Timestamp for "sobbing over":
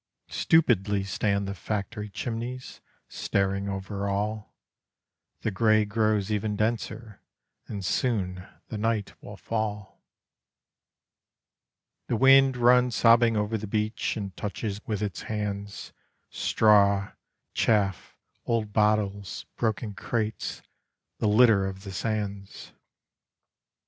12.95-13.59